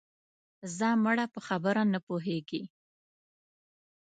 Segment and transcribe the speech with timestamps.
[0.77, 2.63] ځه مړه په خبره نه پوهېږې